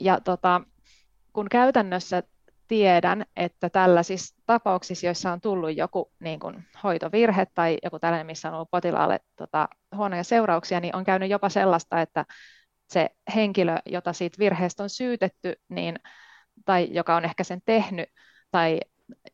[0.00, 0.60] Ja tota,
[1.32, 2.22] kun käytännössä
[2.68, 8.48] tiedän, että tällaisissa tapauksissa, joissa on tullut joku niin kuin, hoitovirhe tai joku tällainen, missä
[8.48, 12.24] on ollut potilaalle tota, huonoja seurauksia, niin on käynyt jopa sellaista, että
[12.92, 15.98] se henkilö, jota siitä virheestä on syytetty, niin,
[16.64, 18.08] tai joka on ehkä sen tehnyt,
[18.50, 18.80] tai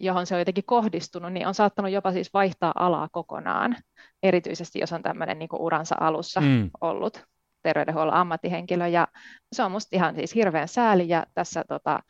[0.00, 3.76] johon se on jotenkin kohdistunut, niin on saattanut jopa siis vaihtaa alaa kokonaan,
[4.22, 6.70] erityisesti jos on tämmöinen niin kuin uransa alussa mm.
[6.80, 7.24] ollut
[7.62, 9.08] terveydenhuollon ammattihenkilö, ja
[9.52, 12.00] se on musta ihan siis hirveän sääli, ja tässä tota,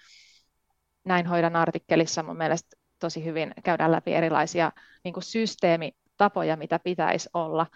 [1.05, 4.73] näin hoidan artikkelissa mun mielestä tosi hyvin käydään läpi erilaisia
[5.05, 7.67] niin systeemitapoja, mitä pitäisi olla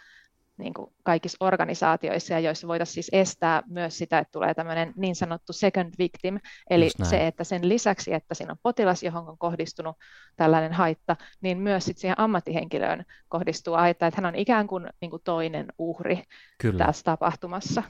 [0.56, 5.16] niin kuin kaikissa organisaatioissa, ja joissa voitaisiin siis estää myös sitä, että tulee tämmöinen niin
[5.16, 6.38] sanottu second victim,
[6.70, 9.96] eli se, että sen lisäksi, että siinä on potilas, johon on kohdistunut
[10.36, 15.10] tällainen haitta, niin myös sit siihen ammattihenkilöön kohdistuu haitta, että hän on ikään kuin, niin
[15.10, 16.22] kuin toinen uhri
[16.58, 16.86] kyllä.
[16.86, 17.82] tässä tapahtumassa.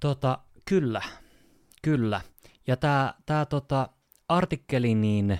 [0.00, 1.02] Tota, kyllä,
[1.82, 2.20] kyllä.
[2.66, 3.88] Ja tämä tää, tota,
[4.28, 5.38] artikkeli, niin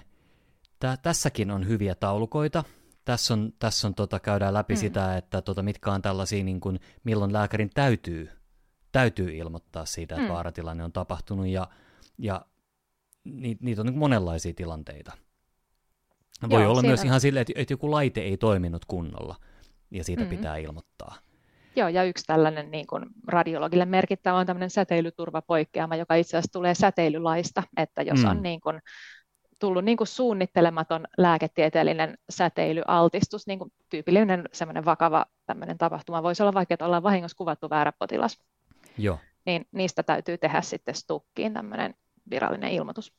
[0.78, 2.64] tää, tässäkin on hyviä taulukoita,
[3.04, 4.78] tässä on, tässä on tota, käydään läpi mm.
[4.78, 8.30] sitä, että tota, mitkä on tällaisia, niin kuin, milloin lääkärin täytyy,
[8.92, 10.32] täytyy ilmoittaa siitä, että mm.
[10.32, 11.68] vaaratilanne on tapahtunut, ja,
[12.18, 12.46] ja
[13.24, 15.12] ni, niitä on niin monenlaisia tilanteita.
[16.50, 16.90] Voi Joo, olla siinä...
[16.90, 19.36] myös ihan silleen, että, että joku laite ei toiminut kunnolla,
[19.90, 20.28] ja siitä mm.
[20.28, 21.16] pitää ilmoittaa.
[21.76, 26.74] Joo, ja yksi tällainen niin kuin radiologille merkittävä on tämmöinen säteilyturvapoikkeama, joka itse asiassa tulee
[26.74, 28.30] säteilylaista, että jos mm.
[28.30, 28.80] on niin kuin
[29.62, 36.54] tullut niin kuin suunnittelematon lääketieteellinen säteilyaltistus, niin kuin tyypillinen semmoinen vakava tämmöinen tapahtuma voisi olla
[36.54, 38.38] vaikka, että ollaan vahingossa kuvattu väärä potilas.
[38.98, 39.18] Joo.
[39.46, 41.94] Niin niistä täytyy tehdä sitten stukkiin tämmöinen
[42.30, 43.12] virallinen ilmoitus.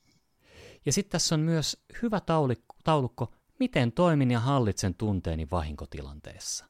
[0.86, 6.66] Ja sitten tässä on myös hyvä taulikko, taulukko, miten toimin ja hallitsen tunteeni vahinkotilanteessa.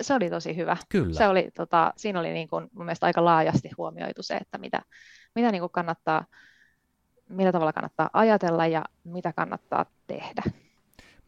[0.00, 0.76] Se oli tosi hyvä.
[0.88, 1.14] Kyllä.
[1.14, 4.82] Se oli, tota, siinä oli niin kuin, mun mielestä aika laajasti huomioitu se, että mitä,
[5.34, 6.26] mitä niin kuin kannattaa
[7.28, 10.42] millä tavalla kannattaa ajatella ja mitä kannattaa tehdä.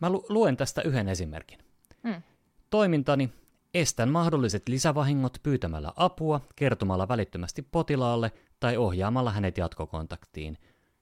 [0.01, 1.59] Mä lu- luen tästä yhden esimerkin.
[2.03, 2.23] Mm.
[2.71, 3.33] Toimintani
[3.75, 10.59] estän mahdolliset lisävahingot pyytämällä apua, kertomalla välittömästi potilaalle tai ohjaamalla hänet jatkokontaktiin.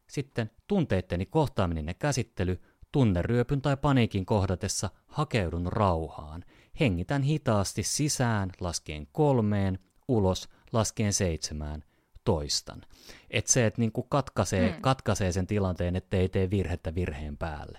[0.06, 2.61] Sitten tunteitteni kohtaaminen ja käsittely,
[2.92, 6.44] Tunneryöpyn tai paniikin kohdatessa hakeudun rauhaan.
[6.80, 9.78] Hengitän hitaasti sisään laskien kolmeen,
[10.09, 11.85] ulos laskien seitsemään,
[12.27, 12.83] toistan.
[13.31, 14.81] Että se, että niinku katkaisee, mm.
[14.81, 17.79] katkaisee sen tilanteen, ettei tee virhettä virheen päälle.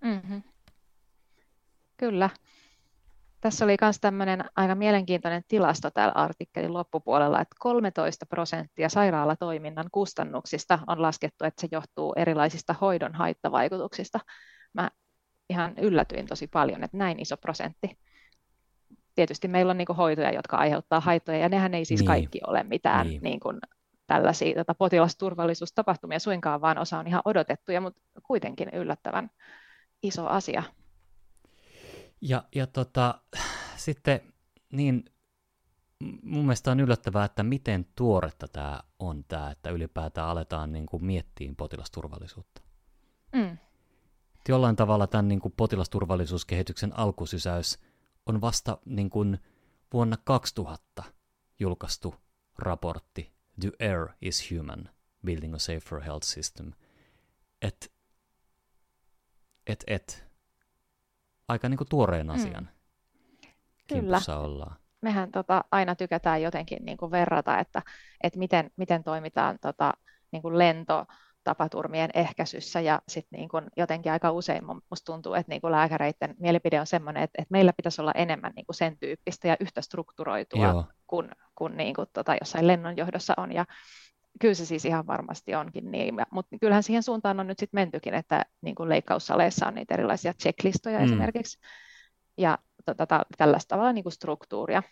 [0.00, 0.42] Mm-hmm.
[1.96, 2.30] Kyllä.
[3.40, 10.78] Tässä oli myös tämmöinen aika mielenkiintoinen tilasto täällä artikkelin loppupuolella, että 13 prosenttia sairaalatoiminnan kustannuksista
[10.86, 14.20] on laskettu, että se johtuu erilaisista hoidon haittavaikutuksista.
[14.74, 14.90] Mä
[15.50, 17.98] ihan yllätyin tosi paljon, että näin iso prosentti.
[19.14, 22.06] Tietysti meillä on niin hoitoja, jotka aiheuttaa haittoja, ja nehän ei siis niin.
[22.06, 23.22] kaikki ole mitään niin.
[23.22, 23.58] Niin kuin
[24.06, 29.30] tällaisia tota, potilasturvallisuustapahtumia suinkaan, vaan osa on ihan odotettuja, mutta kuitenkin yllättävän
[30.02, 30.62] iso asia.
[32.20, 33.14] Ja, ja tota,
[33.76, 34.20] sitten
[34.72, 35.04] niin
[36.22, 41.04] mun mielestä on yllättävää, että miten tuoretta tämä on tämä, että ylipäätään aletaan niin kuin
[41.04, 42.62] miettiä potilasturvallisuutta.
[43.32, 43.58] Mm.
[44.48, 47.78] Jollain tavalla tämän niin kuin potilasturvallisuuskehityksen alkusysäys
[48.26, 49.38] on vasta niin kuin
[49.92, 51.02] vuonna 2000
[51.60, 52.14] julkaistu
[52.58, 54.88] raportti The Air is Human,
[55.26, 56.72] Building a Safer Health System.
[57.62, 57.92] Et,
[59.66, 60.24] et, et,
[61.48, 62.32] aika niin kuin tuoreen mm.
[62.32, 62.68] asian
[63.42, 63.48] mm.
[63.88, 64.18] Kyllä.
[64.38, 64.76] ollaan.
[65.00, 67.82] Mehän tota, aina tykätään jotenkin niin kuin verrata, että,
[68.22, 69.92] että miten, miten toimitaan tota,
[70.32, 71.06] niin kuin lento
[71.44, 76.34] tapaturmien ehkäisyssä ja sitten niin kun jotenkin aika usein musta tuntuu, että niin kun lääkäreiden
[76.38, 80.64] mielipide on sellainen, että, että meillä pitäisi olla enemmän niin sen tyyppistä ja yhtä strukturoitua
[80.64, 80.84] Joo.
[81.06, 83.64] kuin, kuin, niin kuin tota, jossain lennonjohdossa on ja
[84.40, 88.14] kyllä se siis ihan varmasti onkin niin, mutta kyllähän siihen suuntaan on nyt sitten mentykin,
[88.14, 91.04] että niin kuin leikkaussaleissa on niitä erilaisia checklistoja mm.
[91.04, 91.58] esimerkiksi
[92.36, 94.82] ja tota, tällaista tavalla niin kuin struktuuria.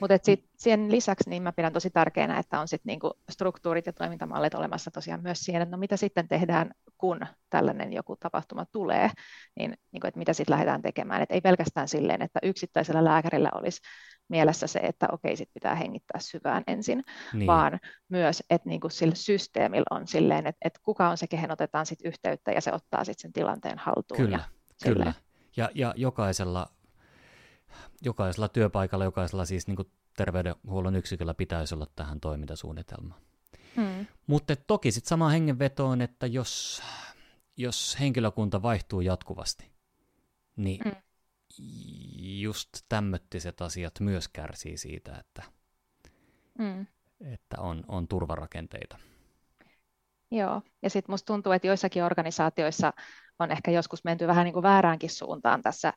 [0.00, 0.14] Mutta
[0.56, 4.90] sen lisäksi niin mä pidän tosi tärkeänä, että on sitten niinku struktuurit ja toimintamallit olemassa
[4.90, 9.10] tosiaan myös siihen, että no mitä sitten tehdään, kun tällainen joku tapahtuma tulee,
[9.56, 11.22] niin niinku, että mitä sitten lähdetään tekemään.
[11.22, 13.80] Et ei pelkästään silleen, että yksittäisellä lääkärillä olisi
[14.28, 17.46] mielessä se, että okei, sit pitää hengittää syvään ensin, niin.
[17.46, 21.86] vaan myös, että niinku sillä systeemillä on silleen, että, että kuka on se, kehen otetaan
[21.86, 24.20] sit yhteyttä ja se ottaa sitten sen tilanteen haltuun.
[24.20, 25.12] Kyllä, ja kyllä.
[25.56, 26.66] Ja, ja jokaisella
[28.02, 33.18] jokaisella työpaikalla, jokaisella siis niin terveydenhuollon yksiköllä pitäisi olla tähän toimintasuunnitelma.
[33.76, 34.06] Hmm.
[34.26, 36.82] Mutta toki sitten sama hengenvetoon, että jos,
[37.56, 39.70] jos henkilökunta vaihtuu jatkuvasti,
[40.56, 40.94] niin hmm.
[42.42, 45.42] just tämmöttiset asiat myös kärsii siitä, että,
[46.58, 46.86] hmm.
[47.20, 48.98] että on, on turvarakenteita.
[50.30, 52.92] Joo, ja sitten musta tuntuu, että joissakin organisaatioissa
[53.38, 55.92] on ehkä joskus menty vähän niin kuin vääräänkin suuntaan tässä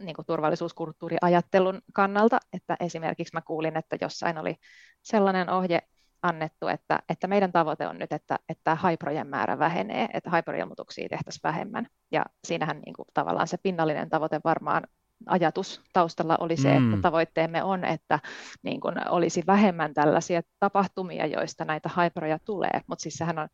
[0.00, 4.56] niin kuin turvallisuuskulttuuriajattelun kannalta, että esimerkiksi mä kuulin, että jossain oli
[5.02, 5.78] sellainen ohje
[6.22, 11.40] annettu, että, että meidän tavoite on nyt, että, että haiprojen määrä vähenee, että haiproilmoituksia tehtäisiin
[11.44, 11.86] vähemmän.
[12.10, 14.82] Ja siinähän niin kuin, tavallaan se pinnallinen tavoite varmaan
[15.26, 16.94] ajatus taustalla oli se, mm.
[16.94, 18.18] että tavoitteemme on, että
[18.62, 23.48] niin kuin olisi vähemmän tällaisia tapahtumia, joista näitä haiproja tulee, mutta siis sehän on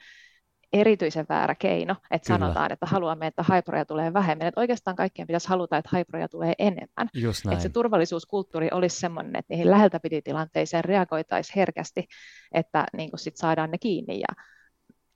[0.72, 2.38] erityisen väärä keino, että Kyllä.
[2.38, 4.46] sanotaan, että haluamme, että haiproja tulee vähemmän.
[4.46, 7.09] Että oikeastaan kaikkien pitäisi haluta, että haiproja tulee enemmän.
[7.52, 12.09] Että se turvallisuuskulttuuri olisi sellainen, että niihin läheltä piti tilanteeseen reagoitaisiin herkästi,
[12.52, 14.20] että niin sit saadaan ne kiinni.
[14.20, 14.44] Ja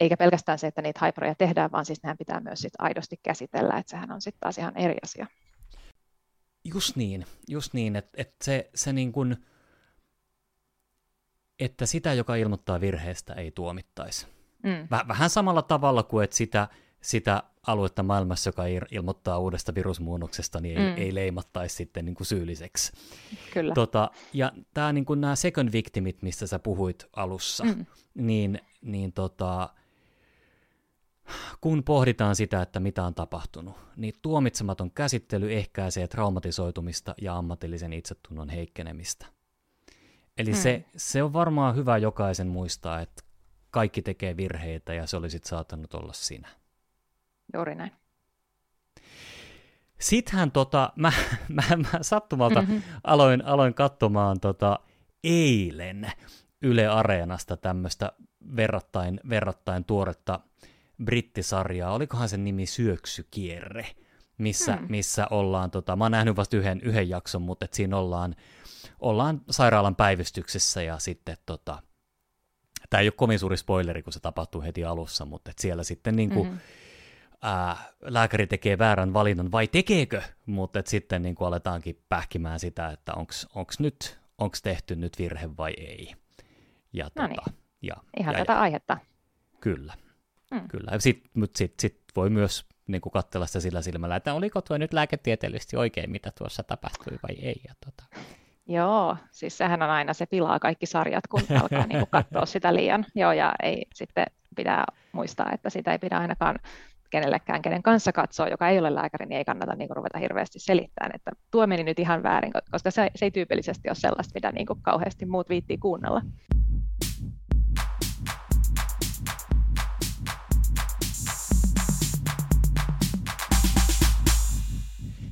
[0.00, 3.78] eikä pelkästään se, että niitä haiproja tehdään, vaan siis nehän pitää myös sit aidosti käsitellä,
[3.78, 5.26] että sehän on sitten taas ihan eri asia.
[6.64, 9.36] Just niin, just niin, että, että se, se niin kuin,
[11.58, 14.26] että sitä, joka ilmoittaa virheestä, ei tuomittaisi.
[14.62, 14.88] Mm.
[15.08, 16.68] Vähän samalla tavalla kuin, että sitä,
[17.00, 20.98] sitä aluetta maailmassa, joka ilmoittaa uudesta virusmuunnoksesta, niin ei, mm.
[20.98, 22.92] ei leimattaisi sitten niin kuin syylliseksi.
[23.52, 23.74] Kyllä.
[23.74, 27.86] Tota, ja tämä, niin kuin nämä second victimit, mistä sä puhuit alussa, mm.
[28.14, 29.68] niin, niin tota,
[31.60, 38.48] kun pohditaan sitä, että mitä on tapahtunut, niin tuomitsematon käsittely ehkäisee traumatisoitumista ja ammatillisen itsetunnon
[38.48, 39.26] heikkenemistä.
[40.38, 40.56] Eli mm.
[40.56, 43.22] se, se on varmaan hyvä jokaisen muistaa, että
[43.72, 46.48] kaikki tekee virheitä ja se olisi saattanut olla sinä.
[47.54, 47.92] Juuri näin.
[50.00, 51.12] Sittenhän tota, mä,
[51.48, 52.82] mä, mä sattumalta mm-hmm.
[53.04, 54.78] aloin, aloin katsomaan tota,
[55.24, 56.12] eilen
[56.62, 58.12] Yle Areenasta tämmöistä
[58.56, 60.40] verrattain, verrattain tuoretta
[61.04, 61.92] brittisarjaa.
[61.92, 63.86] Olikohan sen nimi Syöksykierre,
[64.38, 64.86] missä, mm.
[64.88, 68.36] missä ollaan, tota, mä oon nähnyt vasta yhden, yhden jakson, mutta et siinä ollaan,
[69.00, 71.82] ollaan sairaalan päivystyksessä ja sitten tota,
[72.92, 76.16] tämä ei ole kovin suuri spoileri, kun se tapahtuu heti alussa, mutta et siellä sitten
[76.16, 76.60] niin kuin, mm-hmm.
[77.42, 82.88] ää, lääkäri tekee väärän valinnan, vai tekeekö, mutta et sitten niin kuin aletaankin pähkimään sitä,
[82.88, 83.12] että
[83.54, 86.14] onko nyt, onko tehty nyt virhe vai ei.
[86.92, 87.50] Ja, no tota,
[87.82, 88.98] ja, Ihan ja, tätä ja, aihetta.
[89.60, 89.94] Kyllä,
[90.50, 90.68] mm.
[90.68, 90.98] kyllä.
[90.98, 94.92] Sitten sit, sit voi myös niin kuin katsella sitä sillä silmällä, että oliko tuo nyt
[94.92, 97.60] lääketieteellisesti oikein, mitä tuossa tapahtui vai ei.
[97.68, 98.04] Ja tota.
[98.68, 102.74] Joo, siis sehän on aina, se pilaa kaikki sarjat, kun alkaa niin kuin katsoa sitä
[102.74, 103.06] liian.
[103.14, 106.58] Joo, ja ei sitten pitää muistaa, että sitä ei pidä ainakaan
[107.10, 110.58] kenellekään, kenen kanssa katsoo, joka ei ole lääkäri, niin ei kannata niin kuin, ruveta hirveästi
[110.58, 114.52] selittämään, että tuo meni nyt ihan väärin, koska se, se ei tyypillisesti ole sellaista, mitä
[114.52, 116.22] niin kuin, kauheasti muut viittii kuunnella.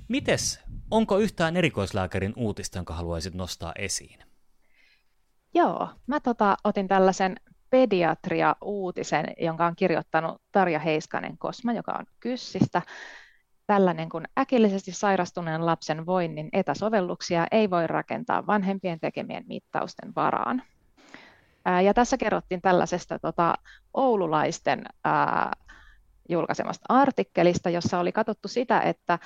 [0.09, 4.19] Mites, onko yhtään erikoislääkärin uutista, jonka haluaisit nostaa esiin?
[5.55, 7.37] Joo, mä tota, otin tällaisen
[7.71, 12.83] pediatria-uutisen, jonka on kirjoittanut Tarja Heiskanen Kosma, joka on Kyssistä.
[13.67, 20.63] Tällainen kun äkillisesti sairastuneen lapsen voinnin etäsovelluksia ei voi rakentaa vanhempien tekemien mittausten varaan.
[21.85, 23.55] Ja tässä kerrottiin tällaisesta tota,
[23.95, 25.53] oululaisten ää,
[26.29, 29.19] julkaisemasta artikkelista, jossa oli katsottu sitä, että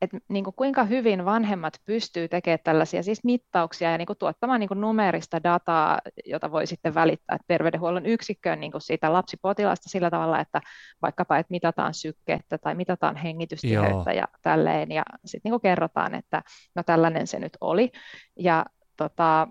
[0.00, 4.60] että niin kuin kuinka hyvin vanhemmat pystyy tekemään tällaisia siis mittauksia ja niin kuin tuottamaan
[4.60, 10.10] niin kuin numerista dataa, jota voi sitten välittää terveydenhuollon yksikköön niin kuin siitä lapsipotilasta sillä
[10.10, 10.60] tavalla, että
[11.02, 14.92] vaikkapa että mitataan sykkettä tai mitataan hengitystiheyttä ja tälleen.
[14.92, 16.42] Ja sitten niin kerrotaan, että
[16.74, 17.90] no tällainen se nyt oli.
[18.36, 19.48] Ja tota,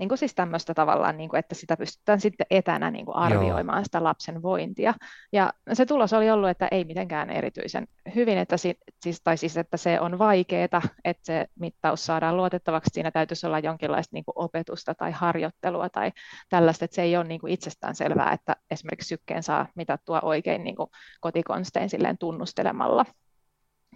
[0.00, 3.78] niin kuin siis tämmöistä tavallaan, niin kuin, että sitä pystytään sitten etänä niin kuin arvioimaan
[3.78, 3.84] Joo.
[3.84, 4.94] sitä lapsen vointia.
[5.32, 9.56] Ja se tulos oli ollut, että ei mitenkään erityisen hyvin, että si, siis, tai siis,
[9.56, 12.90] että se on vaikeaa, että se mittaus saadaan luotettavaksi.
[12.92, 16.12] Siinä täytyisi olla jonkinlaista niin kuin opetusta tai harjoittelua tai
[16.48, 20.64] tällaista, että se ei ole niin kuin itsestään selvää, että esimerkiksi sykkeen saa mitattua oikein
[20.64, 23.04] niin kuin kotikonstein silleen tunnustelemalla.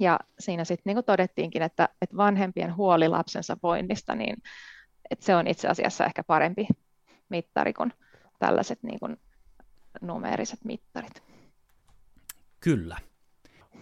[0.00, 4.36] Ja siinä sitten niin todettiinkin, että, että vanhempien huoli lapsensa voinnista, niin
[5.10, 6.68] että se on itse asiassa ehkä parempi
[7.28, 7.92] mittari kuin
[8.38, 9.16] tällaiset niin kuin
[10.00, 11.22] numeeriset mittarit.
[12.60, 12.96] Kyllä.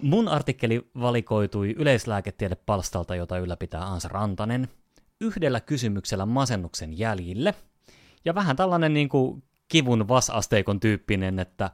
[0.02, 4.68] Mun artikkeli valikoitui yleislääketiedepalstalta, jota ylläpitää Ansa Rantanen,
[5.20, 7.54] yhdellä kysymyksellä masennuksen jäljille.
[8.24, 11.70] Ja vähän tällainen niin kuin kivun vasasteikon tyyppinen, että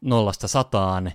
[0.00, 1.12] nollasta sataan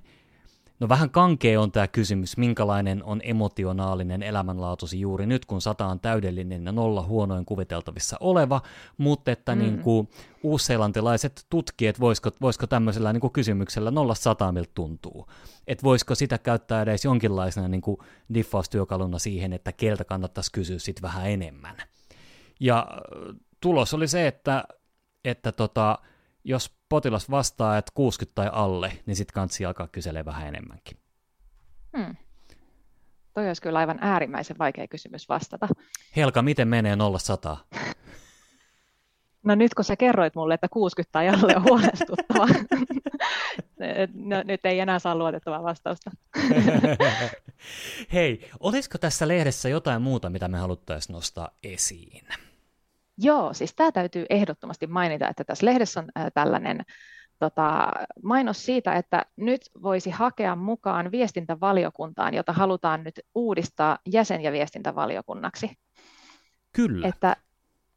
[0.84, 6.00] No vähän kankea on tämä kysymys, minkälainen on emotionaalinen elämänlaatusi juuri nyt, kun sata on
[6.00, 8.62] täydellinen ja nolla huonoin kuviteltavissa oleva,
[8.98, 9.62] mutta että mm.
[9.62, 10.10] niin kuin
[10.44, 15.28] uusseelantilaiset tutkijat, voisiko, voisiko tämmöisellä niin kuin kysymyksellä nolla sata miltä tuntuu,
[15.68, 17.98] että voisiko sitä käyttää edes jonkinlaisena niin kuin
[18.34, 21.76] diffaustyökaluna siihen, että keltä kannattaisi kysyä sitten vähän enemmän.
[22.60, 22.88] Ja
[23.62, 24.64] tulos oli se, että,
[25.26, 26.00] että tota,
[26.44, 30.98] jos potilas vastaa, että 60 tai alle, niin sitten kansi alkaa kyselee vähän enemmänkin.
[31.98, 32.16] Hmm.
[33.34, 35.68] Toi olisi kyllä aivan äärimmäisen vaikea kysymys vastata.
[36.16, 37.18] Helka, miten menee 0
[39.44, 42.48] No nyt kun sä kerroit mulle, että 60 tai alle on huolestuttava,
[44.14, 46.12] no, nyt ei enää saa luotettavaa vastausta.
[48.14, 52.28] Hei, olisiko tässä lehdessä jotain muuta, mitä me haluttaisiin nostaa esiin?
[53.18, 56.86] Joo, siis tämä täytyy ehdottomasti mainita, että tässä lehdessä on tällainen
[57.40, 57.92] tota,
[58.24, 65.72] mainos siitä, että nyt voisi hakea mukaan viestintävaliokuntaan, jota halutaan nyt uudistaa jäsen- ja viestintävaliokunnaksi.
[66.74, 67.08] Kyllä.
[67.08, 67.36] Että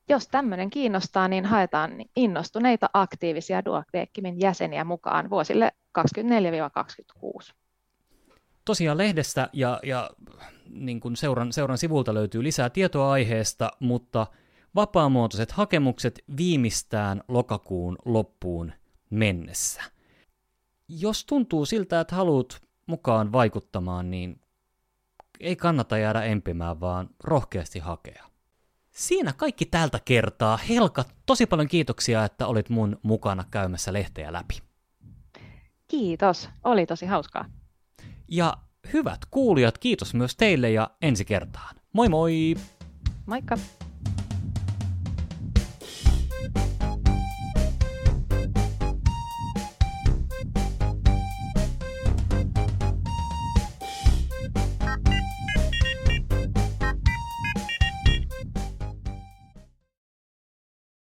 [0.08, 7.54] jos tämmöinen kiinnostaa, niin haetaan innostuneita aktiivisia Duoc-Dekimin jäseniä mukaan vuosille 24-26.
[8.64, 10.10] Tosiaan lehdestä ja, ja
[10.70, 14.26] niin kuin seuran, seuran sivulta löytyy lisää tietoa aiheesta, mutta–
[14.76, 18.72] vapaamuotoiset hakemukset viimeistään lokakuun loppuun
[19.10, 19.82] mennessä.
[20.88, 24.40] Jos tuntuu siltä, että haluat mukaan vaikuttamaan, niin
[25.40, 28.24] ei kannata jäädä empimään, vaan rohkeasti hakea.
[28.90, 30.56] Siinä kaikki tältä kertaa.
[30.56, 34.58] Helka, tosi paljon kiitoksia, että olit mun mukana käymässä lehteä läpi.
[35.88, 37.44] Kiitos, oli tosi hauskaa.
[38.28, 38.56] Ja
[38.92, 41.76] hyvät kuulijat, kiitos myös teille ja ensi kertaan.
[41.92, 42.54] Moi moi!
[43.26, 43.58] Moikka!